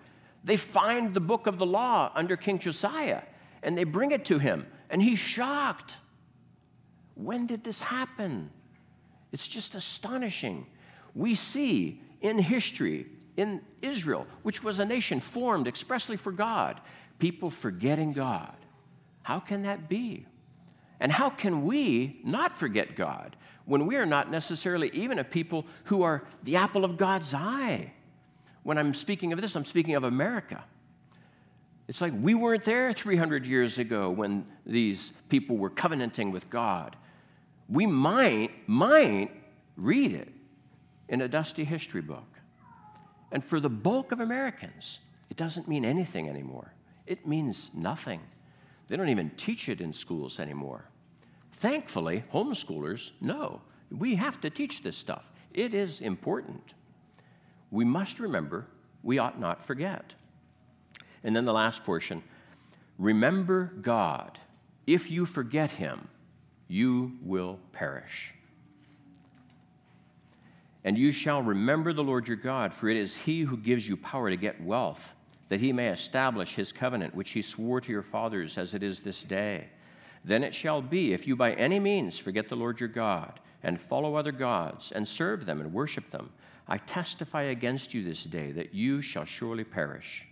[0.43, 3.21] They find the book of the law under King Josiah
[3.63, 5.95] and they bring it to him, and he's shocked.
[7.15, 8.49] When did this happen?
[9.31, 10.65] It's just astonishing.
[11.13, 16.81] We see in history in Israel, which was a nation formed expressly for God,
[17.19, 18.55] people forgetting God.
[19.23, 20.25] How can that be?
[21.01, 23.35] And how can we not forget God
[23.65, 27.91] when we are not necessarily even a people who are the apple of God's eye?
[28.61, 30.63] When I'm speaking of this, I'm speaking of America.
[31.87, 36.95] It's like we weren't there 300 years ago when these people were covenanting with God.
[37.67, 39.31] We might, might
[39.77, 40.31] read it
[41.09, 42.27] in a dusty history book.
[43.31, 44.99] And for the bulk of Americans,
[45.31, 46.71] it doesn't mean anything anymore.
[47.07, 48.21] It means nothing.
[48.87, 50.85] They don't even teach it in schools anymore.
[51.61, 55.31] Thankfully, homeschoolers know we have to teach this stuff.
[55.53, 56.73] It is important.
[57.69, 58.65] We must remember
[59.03, 60.15] we ought not forget.
[61.23, 62.23] And then the last portion
[62.97, 64.39] remember God.
[64.87, 66.07] If you forget him,
[66.67, 68.33] you will perish.
[70.83, 73.95] And you shall remember the Lord your God, for it is he who gives you
[73.97, 75.13] power to get wealth,
[75.49, 79.01] that he may establish his covenant, which he swore to your fathers as it is
[79.01, 79.67] this day.
[80.23, 83.79] Then it shall be, if you by any means forget the Lord your God, and
[83.79, 86.29] follow other gods, and serve them and worship them,
[86.67, 90.25] I testify against you this day that you shall surely perish.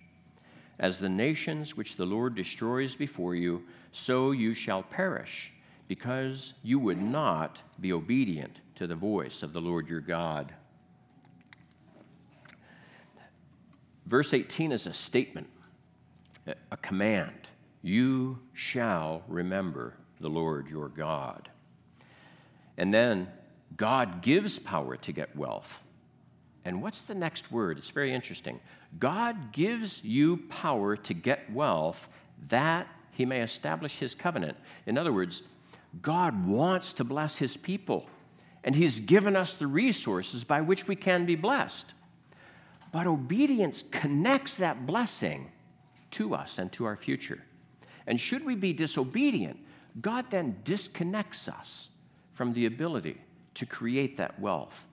[0.79, 5.51] As the nations which the Lord destroys before you, so you shall perish,
[5.87, 10.53] because you would not be obedient to the voice of the Lord your God.
[14.05, 15.47] Verse 18 is a statement,
[16.47, 17.49] a command.
[17.81, 21.49] You shall remember the Lord your God.
[22.77, 23.29] And then
[23.77, 25.81] God gives power to get wealth.
[26.65, 27.77] And what's the next word?
[27.77, 28.59] It's very interesting.
[28.99, 32.09] God gives you power to get wealth
[32.49, 34.57] that he may establish his covenant.
[34.85, 35.43] In other words,
[36.01, 38.07] God wants to bless his people
[38.63, 41.93] and He's given us the resources by which we can be blessed.
[42.91, 45.51] But obedience connects that blessing
[46.11, 47.43] to us and to our future.
[48.09, 49.57] And should we be disobedient,
[50.01, 51.89] God then disconnects us
[52.33, 53.21] from the ability
[53.53, 54.87] to create that wealth.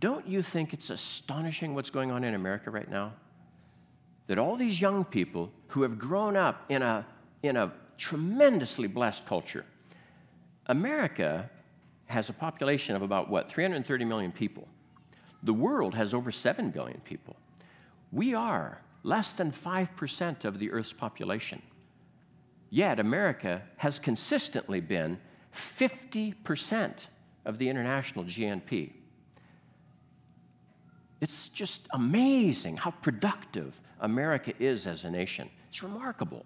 [0.00, 3.12] Don't you think it's astonishing what's going on in America right now?
[4.26, 7.06] That all these young people who have grown up in a,
[7.44, 9.64] in a tremendously blessed culture,
[10.66, 11.48] America
[12.06, 14.66] has a population of about what, 330 million people.
[15.44, 17.36] The world has over 7 billion people.
[18.10, 21.62] We are less than 5% of the Earth's population.
[22.74, 25.16] Yet, America has consistently been
[25.54, 27.06] 50%
[27.44, 28.90] of the international GNP.
[31.20, 35.48] It's just amazing how productive America is as a nation.
[35.68, 36.44] It's remarkable.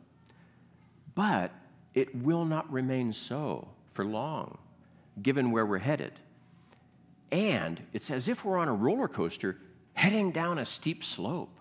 [1.15, 1.51] But
[1.95, 4.59] it will not remain so for long
[5.23, 6.13] given where we're headed.
[7.33, 9.57] And it's as if we're on a roller coaster
[9.95, 11.59] heading down a steep slope.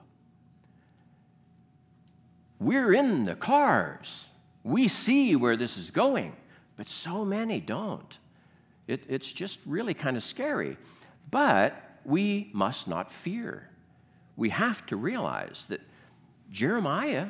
[2.59, 4.27] We're in the cars.
[4.67, 6.35] We see where this is going,
[6.75, 8.19] but so many don't.
[8.85, 10.75] It, it's just really kind of scary.
[11.31, 13.69] But we must not fear.
[14.35, 15.79] We have to realize that
[16.51, 17.27] Jeremiah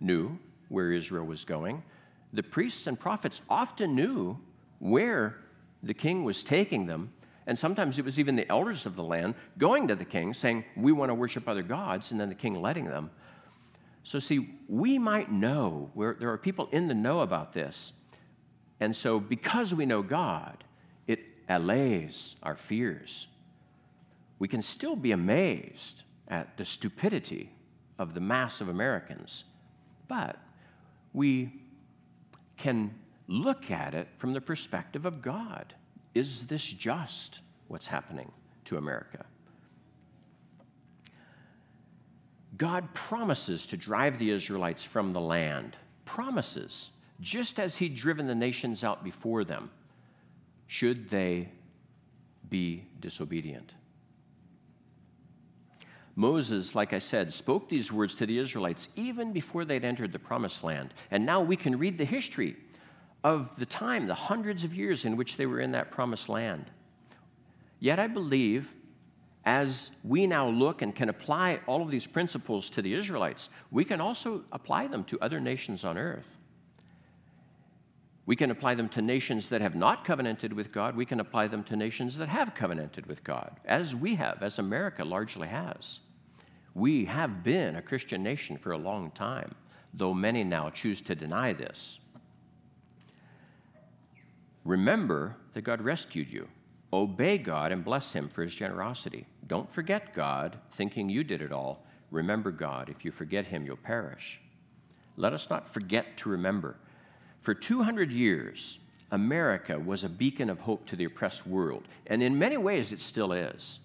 [0.00, 0.36] knew
[0.70, 1.84] where Israel was going.
[2.32, 4.36] The priests and prophets often knew
[4.80, 5.38] where
[5.84, 7.12] the king was taking them,
[7.46, 10.64] and sometimes it was even the elders of the land going to the king saying,
[10.76, 13.12] We want to worship other gods, and then the king letting them.
[14.04, 17.92] So, see, we might know, where there are people in the know about this.
[18.80, 20.64] And so, because we know God,
[21.06, 23.28] it allays our fears.
[24.38, 27.50] We can still be amazed at the stupidity
[27.98, 29.44] of the mass of Americans,
[30.08, 30.36] but
[31.12, 31.52] we
[32.56, 32.92] can
[33.28, 35.74] look at it from the perspective of God.
[36.14, 38.30] Is this just what's happening
[38.64, 39.24] to America?
[42.56, 45.76] God promises to drive the Israelites from the land.
[46.04, 49.70] Promises, just as He'd driven the nations out before them,
[50.66, 51.48] should they
[52.48, 53.72] be disobedient.
[56.14, 60.18] Moses, like I said, spoke these words to the Israelites even before they'd entered the
[60.18, 60.92] promised land.
[61.10, 62.56] And now we can read the history
[63.24, 66.70] of the time, the hundreds of years in which they were in that promised land.
[67.80, 68.74] Yet I believe
[69.44, 73.84] as we now look and can apply all of these principles to the Israelites, we
[73.84, 76.28] can also apply them to other nations on earth.
[78.24, 80.94] We can apply them to nations that have not covenanted with God.
[80.94, 84.60] We can apply them to nations that have covenanted with God, as we have, as
[84.60, 85.98] America largely has.
[86.74, 89.54] We have been a Christian nation for a long time,
[89.92, 91.98] though many now choose to deny this.
[94.64, 96.46] Remember that God rescued you.
[96.92, 99.26] Obey God and bless Him for His generosity.
[99.46, 101.84] Don't forget God, thinking you did it all.
[102.10, 102.90] Remember God.
[102.90, 104.40] If you forget Him, you'll perish.
[105.16, 106.76] Let us not forget to remember.
[107.40, 108.78] For 200 years,
[109.10, 113.00] America was a beacon of hope to the oppressed world, and in many ways it
[113.00, 113.80] still is.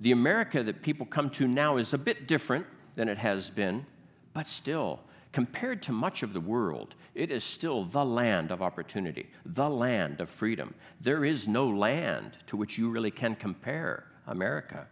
[0.00, 3.84] The America that people come to now is a bit different than it has been,
[4.32, 5.00] but still,
[5.32, 10.20] Compared to much of the world, it is still the land of opportunity, the land
[10.20, 10.74] of freedom.
[11.00, 14.86] There is no land to which you really can compare America.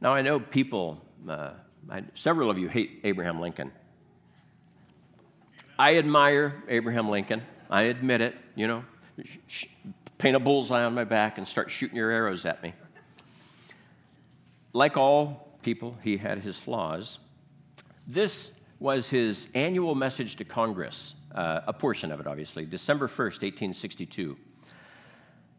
[0.00, 1.52] Now, I know people, uh,
[1.90, 3.72] I, several of you hate Abraham Lincoln.
[5.78, 7.42] I admire Abraham Lincoln.
[7.70, 8.84] I admit it, you know.
[9.46, 9.66] Sh-
[10.18, 12.74] paint a bullseye on my back and start shooting your arrows at me.
[14.72, 17.18] Like all people, he had his flaws.
[18.08, 23.42] This was his annual message to Congress, uh, a portion of it, obviously, December 1st,
[23.42, 24.34] 1862.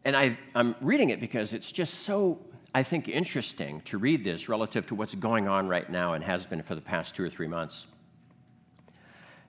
[0.04, 2.40] And I, I'm reading it because it's just so,
[2.74, 6.44] I think, interesting to read this relative to what's going on right now and has
[6.44, 7.86] been for the past two or three months.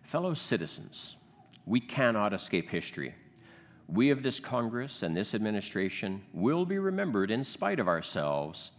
[0.03, 1.17] Fellow citizens,
[1.65, 3.15] we cannot escape history.
[3.87, 8.71] We of this Congress and this administration will be remembered in spite of ourselves.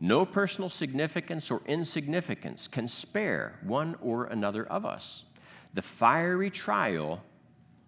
[0.00, 5.24] No personal significance or insignificance can spare one or another of us.
[5.74, 7.22] The fiery trial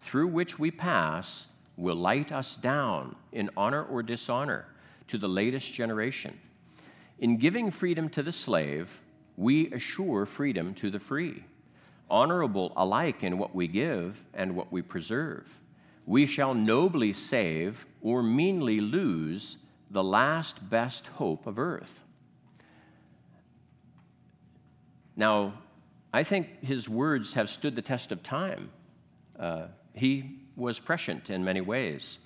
[0.00, 1.46] through which we pass
[1.76, 4.66] will light us down in honor or dishonor
[5.08, 6.38] to the latest generation.
[7.18, 8.88] In giving freedom to the slave,
[9.36, 11.44] we assure freedom to the free,
[12.10, 15.60] honorable alike in what we give and what we preserve.
[16.06, 19.58] We shall nobly save or meanly lose
[19.90, 22.04] the last best hope of earth.
[25.16, 25.54] Now,
[26.12, 28.70] I think his words have stood the test of time.
[29.38, 32.18] Uh, he was prescient in many ways.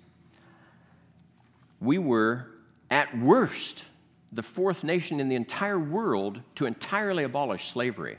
[1.81, 2.47] We were,
[2.91, 3.85] at worst,
[4.33, 8.19] the fourth nation in the entire world to entirely abolish slavery.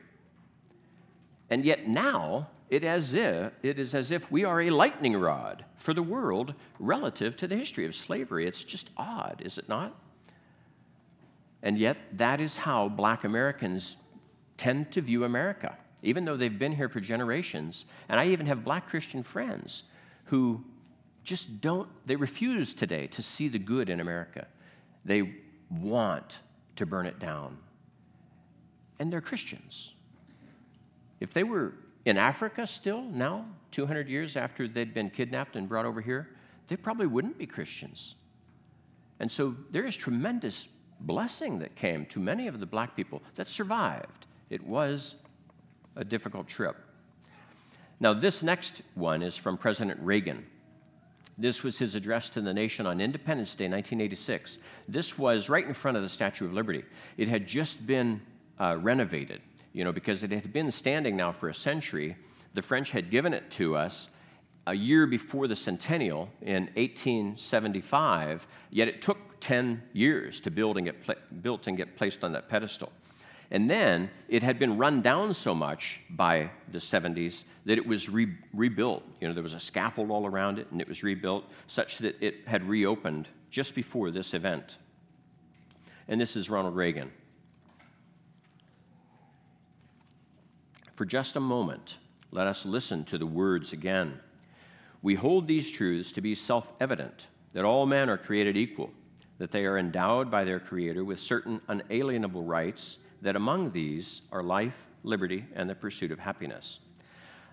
[1.49, 5.63] And yet now, it, as if, it is as if we are a lightning rod
[5.77, 8.47] for the world relative to the history of slavery.
[8.47, 9.95] It's just odd, is it not?
[11.61, 13.97] And yet, that is how black Americans
[14.57, 17.85] tend to view America, even though they've been here for generations.
[18.09, 19.83] And I even have black Christian friends
[20.25, 20.63] who
[21.23, 24.47] just don't, they refuse today to see the good in America.
[25.05, 25.35] They
[25.69, 26.39] want
[26.77, 27.55] to burn it down.
[28.97, 29.93] And they're Christians.
[31.19, 35.85] If they were in Africa still, now, 200 years after they'd been kidnapped and brought
[35.85, 36.29] over here,
[36.67, 38.15] they probably wouldn't be Christians.
[39.19, 40.67] And so there is tremendous
[41.01, 44.25] blessing that came to many of the black people that survived.
[44.49, 45.15] It was
[45.95, 46.75] a difficult trip.
[47.99, 50.45] Now, this next one is from President Reagan.
[51.37, 54.59] This was his address to the nation on Independence Day, 1986.
[54.87, 56.83] This was right in front of the Statue of Liberty.
[57.17, 58.21] It had just been
[58.59, 59.41] uh, renovated,
[59.73, 62.15] you know, because it had been standing now for a century.
[62.53, 64.09] The French had given it to us
[64.67, 70.85] a year before the centennial in 1875, yet it took 10 years to build and
[70.85, 72.91] get pla- built and get placed on that pedestal.
[73.51, 78.09] And then it had been run down so much by the 70s that it was
[78.09, 79.03] re- rebuilt.
[79.19, 82.15] You know, there was a scaffold all around it, and it was rebuilt such that
[82.21, 84.77] it had reopened just before this event.
[86.07, 87.11] And this is Ronald Reagan.
[90.93, 91.97] For just a moment,
[92.31, 94.19] let us listen to the words again.
[95.01, 98.91] We hold these truths to be self evident that all men are created equal,
[99.39, 104.43] that they are endowed by their Creator with certain unalienable rights that among these are
[104.43, 106.79] life, liberty, and the pursuit of happiness.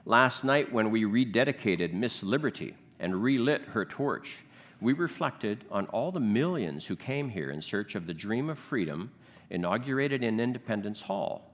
[0.04, 4.44] Last night, when we rededicated Miss Liberty and relit her torch,
[4.80, 8.58] we reflected on all the millions who came here in search of the dream of
[8.58, 9.10] freedom
[9.50, 11.49] inaugurated in Independence Hall.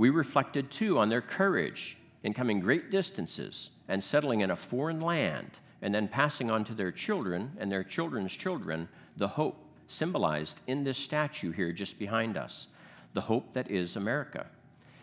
[0.00, 4.98] We reflected too on their courage in coming great distances and settling in a foreign
[4.98, 5.50] land
[5.82, 8.88] and then passing on to their children and their children's children
[9.18, 12.68] the hope symbolized in this statue here just behind us
[13.12, 14.46] the hope that is America.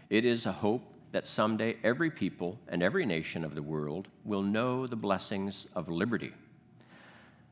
[0.10, 0.82] It is a hope
[1.12, 5.90] that someday every people and every nation of the world will know the blessings of
[5.90, 6.34] liberty.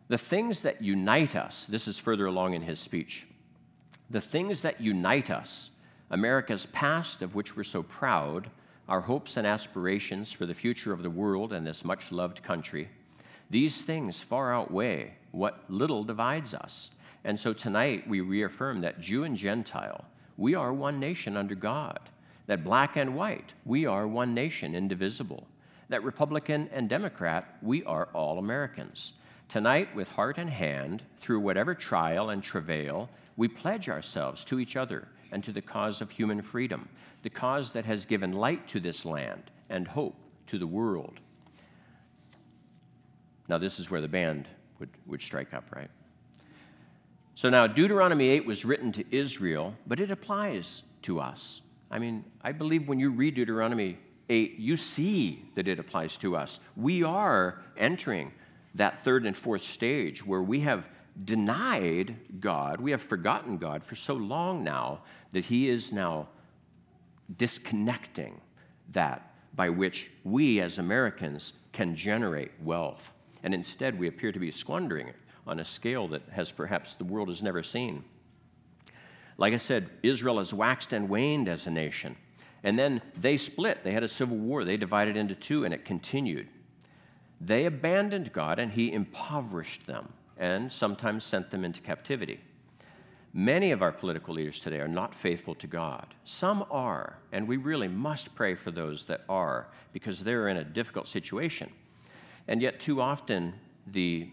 [0.08, 3.28] The things that unite us, this is further along in his speech,
[4.10, 5.70] the things that unite us,
[6.12, 8.50] America's past of which we're so proud,
[8.88, 12.88] our hopes and aspirations for the future of the world and this much loved country,
[13.50, 16.92] these things far outweigh what little divides us.
[17.24, 20.06] And so tonight we reaffirm that Jew and Gentile,
[20.38, 22.00] we are one nation under God.
[22.46, 25.48] That black and white, we are one nation, indivisible.
[25.90, 29.14] That Republican and Democrat, we are all Americans.
[29.50, 34.76] Tonight, with heart and hand, through whatever trial and travail, we pledge ourselves to each
[34.76, 36.88] other and to the cause of human freedom,
[37.24, 40.16] the cause that has given light to this land and hope
[40.48, 41.20] to the world.
[43.50, 44.48] Now, this is where the band
[44.80, 45.90] would, would strike up, right?
[47.36, 51.62] So now Deuteronomy 8 was written to Israel, but it applies to us.
[51.92, 53.98] I mean, I believe when you read Deuteronomy
[54.30, 56.62] 8, you see that it applies to us.
[56.78, 58.32] We are entering
[58.76, 60.86] that third and fourth stage where we have
[61.24, 65.02] denied God, we have forgotten God for so long now
[65.32, 66.28] that He is now
[67.38, 68.40] disconnecting
[68.92, 73.14] that by which we as Americans can generate wealth.
[73.44, 75.16] And instead, we appear to be squandering it
[75.48, 78.04] on a scale that has perhaps the world has never seen.
[79.38, 82.16] Like I said, Israel has waxed and waned as a nation.
[82.64, 83.84] And then they split.
[83.84, 84.64] They had a civil war.
[84.64, 86.48] They divided into two, and it continued.
[87.40, 92.40] They abandoned God, and He impoverished them and sometimes sent them into captivity.
[93.34, 96.08] Many of our political leaders today are not faithful to God.
[96.24, 100.64] Some are, and we really must pray for those that are because they're in a
[100.64, 101.70] difficult situation.
[102.48, 103.54] And yet, too often,
[103.88, 104.30] the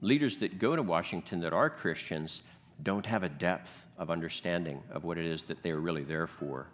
[0.00, 2.42] leaders that go to Washington that are Christians
[2.82, 6.26] don't have a depth of understanding of what it is that they are really there
[6.26, 6.68] for.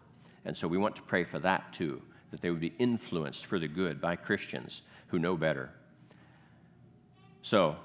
[0.44, 2.00] And so we want to pray for that too,
[2.30, 5.70] that they would be influenced for the good by Christians who know better.
[7.42, 7.76] So,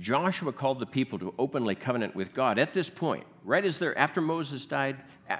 [0.00, 3.98] Joshua called the people to openly covenant with God at this point, right as they're,
[3.98, 4.96] after Moses died,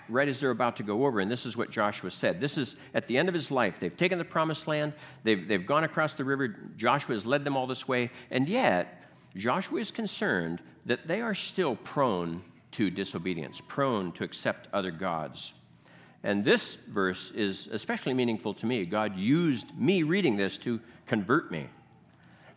[0.09, 1.21] right as they're about to go over.
[1.21, 2.41] And this is what Joshua said.
[2.41, 3.79] This is at the end of his life.
[3.79, 6.57] They've taken the promised land, they've, they've gone across the river.
[6.77, 8.11] Joshua has led them all this way.
[8.31, 9.05] And yet,
[9.37, 12.43] Joshua is concerned that they are still prone
[12.73, 15.53] to disobedience, prone to accept other gods.
[16.25, 18.85] And this verse is especially meaningful to me.
[18.85, 21.69] God used me reading this to convert me.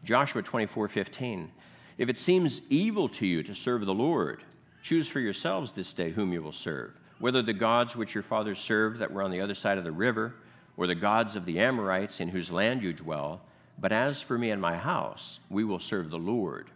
[0.03, 1.51] Joshua 24 15.
[1.97, 4.43] If it seems evil to you to serve the Lord,
[4.81, 8.59] choose for yourselves this day whom you will serve, whether the gods which your fathers
[8.59, 10.33] served that were on the other side of the river,
[10.77, 13.41] or the gods of the Amorites in whose land you dwell.
[13.79, 16.69] But as for me and my house, we will serve the Lord.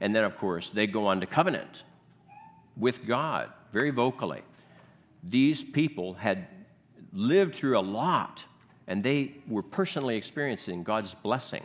[0.00, 1.82] And then, of course, they go on to covenant
[2.76, 4.42] with God very vocally.
[5.24, 6.46] These people had
[7.12, 8.44] lived through a lot,
[8.86, 11.64] and they were personally experiencing God's blessing.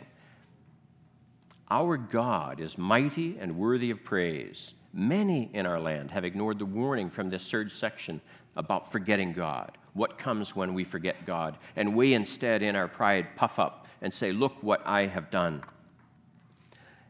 [1.70, 4.74] Our God is mighty and worthy of praise.
[4.92, 8.20] Many in our land have ignored the warning from this third section
[8.56, 9.76] about forgetting God.
[9.94, 11.58] What comes when we forget God?
[11.74, 15.62] And we instead, in our pride, puff up and say, Look what I have done.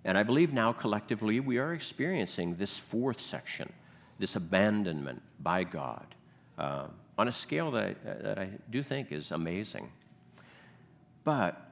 [0.05, 3.71] And I believe now collectively we are experiencing this fourth section,
[4.19, 6.07] this abandonment by God,
[6.59, 6.87] uh,
[7.19, 9.91] on a scale that I, that I do think is amazing.
[11.25, 11.66] But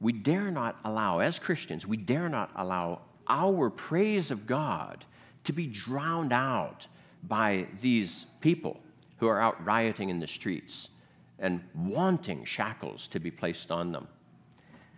[0.00, 5.04] we dare not allow, as Christians, we dare not allow our praise of God
[5.44, 6.86] to be drowned out
[7.24, 8.78] by these people
[9.18, 10.90] who are out rioting in the streets
[11.38, 14.06] and wanting shackles to be placed on them.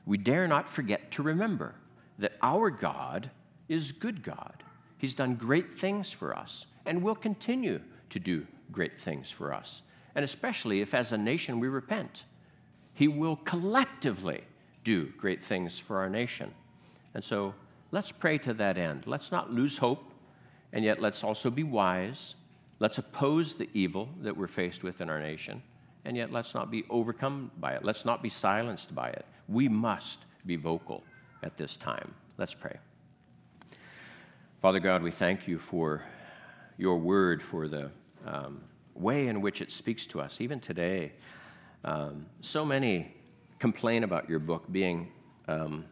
[0.07, 1.75] We dare not forget to remember
[2.19, 3.31] that our God
[3.69, 4.63] is good God.
[4.99, 7.81] He's done great things for us and will continue
[8.11, 9.83] to do great things for us.
[10.15, 12.25] And especially if, as a nation, we repent,
[12.95, 14.43] He will collectively
[14.85, 16.53] do great things for our nation.
[17.15, 17.55] And so
[17.91, 19.07] let's pray to that end.
[19.07, 20.13] Let's not lose hope,
[20.73, 22.35] and yet let's also be wise.
[22.79, 25.63] Let's oppose the evil that we're faced with in our nation,
[26.05, 27.85] and yet let's not be overcome by it.
[27.85, 29.27] Let's not be silenced by it.
[29.49, 31.03] We must be vocal
[31.43, 32.15] at this time.
[32.39, 32.77] Let's pray.
[34.63, 36.03] Father God, we thank you for
[36.79, 37.91] your word, for the
[38.27, 38.63] um,
[38.95, 41.13] way in which it speaks to us, even today.
[41.85, 43.15] Um, so many
[43.61, 45.13] complain about your book being
[45.47, 45.85] um,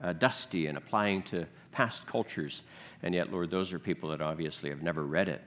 [0.00, 2.62] uh, dusty and applying to past cultures.
[3.02, 5.42] And yet, Lord, those are people that obviously have never read it,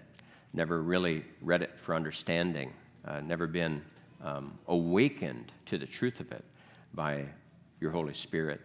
[0.53, 2.73] never really read it for understanding,
[3.05, 3.81] uh, never been
[4.23, 6.43] um, awakened to the truth of it
[6.93, 7.25] by
[7.79, 8.61] your Holy Spirit.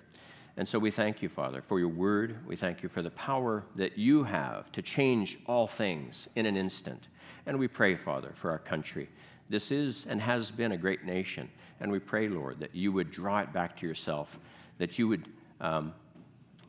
[0.59, 2.37] And so we thank you, Father, for your word.
[2.47, 6.57] We thank you for the power that you have to change all things in an
[6.57, 7.09] instant.
[7.47, 9.09] And we pray, Father, for our country.
[9.49, 11.49] This is and has been a great nation.
[11.81, 14.39] And we pray, Lord, that you would draw it back to yourself,
[14.79, 15.29] that you would
[15.61, 15.93] um,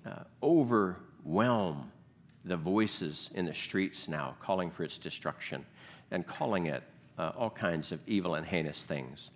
[0.06, 1.92] uh, overwhelm
[2.46, 5.66] the voices in the streets now calling for its destruction
[6.12, 6.84] and calling it
[7.18, 9.32] uh, all kinds of evil and heinous things.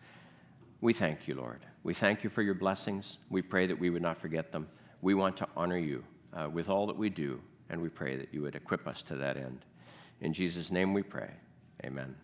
[0.81, 1.59] We thank you, Lord.
[1.83, 3.17] We thank you for your blessings.
[3.29, 4.67] We pray that we would not forget them.
[5.01, 8.33] We want to honor you uh, with all that we do, and we pray that
[8.33, 9.65] you would equip us to that end.
[10.21, 11.31] In Jesus' name we pray.
[11.83, 12.15] Amen.